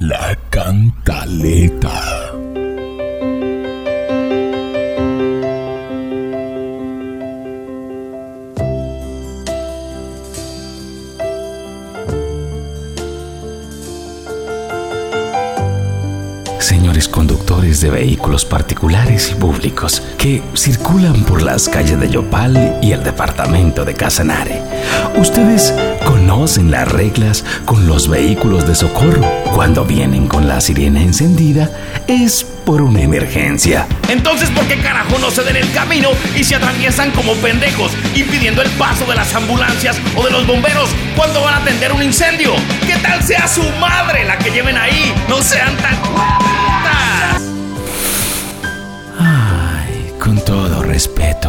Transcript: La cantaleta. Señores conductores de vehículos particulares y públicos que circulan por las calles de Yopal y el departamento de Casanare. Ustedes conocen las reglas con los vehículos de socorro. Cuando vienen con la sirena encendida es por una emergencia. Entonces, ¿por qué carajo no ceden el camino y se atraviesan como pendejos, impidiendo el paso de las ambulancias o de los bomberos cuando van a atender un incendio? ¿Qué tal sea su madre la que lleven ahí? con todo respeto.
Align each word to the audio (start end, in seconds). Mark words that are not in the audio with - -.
La 0.00 0.36
cantaleta. 0.48 2.17
Señores 16.58 17.08
conductores 17.08 17.80
de 17.80 17.90
vehículos 17.90 18.44
particulares 18.44 19.30
y 19.30 19.34
públicos 19.34 20.02
que 20.18 20.42
circulan 20.54 21.24
por 21.24 21.42
las 21.42 21.68
calles 21.68 21.98
de 22.00 22.10
Yopal 22.10 22.78
y 22.82 22.92
el 22.92 23.02
departamento 23.02 23.84
de 23.84 23.94
Casanare. 23.94 24.62
Ustedes 25.16 25.72
conocen 26.04 26.70
las 26.70 26.90
reglas 26.90 27.44
con 27.64 27.86
los 27.86 28.08
vehículos 28.08 28.66
de 28.66 28.74
socorro. 28.74 29.22
Cuando 29.54 29.84
vienen 29.84 30.26
con 30.26 30.48
la 30.48 30.60
sirena 30.60 31.02
encendida 31.02 31.70
es 32.06 32.44
por 32.44 32.82
una 32.82 33.00
emergencia. 33.00 33.86
Entonces, 34.08 34.50
¿por 34.50 34.66
qué 34.66 34.78
carajo 34.78 35.18
no 35.18 35.30
ceden 35.30 35.56
el 35.56 35.72
camino 35.72 36.10
y 36.36 36.44
se 36.44 36.54
atraviesan 36.54 37.10
como 37.12 37.32
pendejos, 37.36 37.92
impidiendo 38.14 38.60
el 38.62 38.70
paso 38.72 39.06
de 39.06 39.14
las 39.14 39.34
ambulancias 39.34 39.98
o 40.16 40.24
de 40.24 40.30
los 40.30 40.46
bomberos 40.46 40.90
cuando 41.16 41.42
van 41.42 41.54
a 41.54 41.56
atender 41.58 41.92
un 41.92 42.02
incendio? 42.02 42.52
¿Qué 42.86 42.96
tal 42.96 43.22
sea 43.22 43.48
su 43.48 43.62
madre 43.80 44.24
la 44.24 44.38
que 44.38 44.50
lleven 44.50 44.76
ahí? 44.76 45.14
con 50.28 50.36
todo 50.44 50.82
respeto. 50.82 51.47